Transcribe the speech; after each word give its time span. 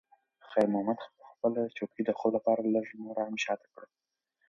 خیر 0.49 0.67
محمد 0.73 0.99
خپله 1.31 1.61
چوکۍ 1.77 2.01
د 2.05 2.11
خوب 2.17 2.31
لپاره 2.37 2.61
لږ 2.75 2.85
نوره 3.05 3.21
هم 3.27 3.35
شاته 3.45 3.67
کړه. 3.75 3.87